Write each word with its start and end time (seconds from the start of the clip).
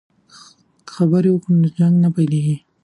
که 0.85 0.91
خبرې 0.95 1.29
وکړو 1.31 1.53
نو 1.61 1.67
جنګ 1.77 1.95
نه 2.03 2.09
پیلیږي. 2.15 2.57